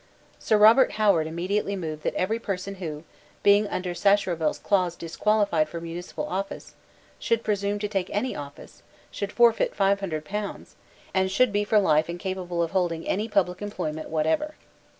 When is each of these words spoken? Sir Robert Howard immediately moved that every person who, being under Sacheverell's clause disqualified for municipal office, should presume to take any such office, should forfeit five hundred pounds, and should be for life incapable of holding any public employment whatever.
Sir 0.39 0.57
Robert 0.57 0.93
Howard 0.93 1.27
immediately 1.27 1.75
moved 1.75 2.01
that 2.01 2.15
every 2.15 2.39
person 2.39 2.73
who, 2.81 3.03
being 3.43 3.67
under 3.67 3.93
Sacheverell's 3.93 4.57
clause 4.57 4.95
disqualified 4.95 5.69
for 5.69 5.79
municipal 5.79 6.25
office, 6.27 6.73
should 7.19 7.43
presume 7.43 7.77
to 7.77 7.87
take 7.87 8.09
any 8.09 8.33
such 8.33 8.39
office, 8.41 8.81
should 9.11 9.31
forfeit 9.31 9.75
five 9.75 9.99
hundred 9.99 10.25
pounds, 10.25 10.75
and 11.13 11.29
should 11.29 11.53
be 11.53 11.63
for 11.63 11.77
life 11.77 12.09
incapable 12.09 12.63
of 12.63 12.71
holding 12.71 13.07
any 13.07 13.27
public 13.29 13.61
employment 13.61 14.09
whatever. 14.09 14.55